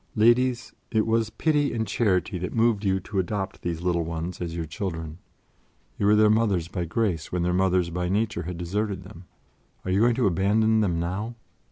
[0.15, 4.55] "Ladies, it was pity and charity that moved you to adopt these little ones as
[4.55, 5.19] your children.
[5.99, 9.25] You were their mothers by grace when their mothers by nature had deserted them.
[9.85, 11.35] Are you going to abandon them now?